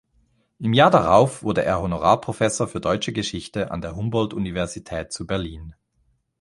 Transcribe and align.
Im 0.57 0.73
Jahr 0.73 0.89
darauf 0.89 1.43
wurde 1.43 1.63
er 1.63 1.79
Honorarprofessor 1.79 2.67
für 2.67 2.81
Deutsche 2.81 3.13
Geschichte 3.13 3.69
an 3.69 3.81
der 3.81 3.95
Humboldt-Universität 3.95 5.13
zu 5.13 5.27
Berlin. 5.27 5.75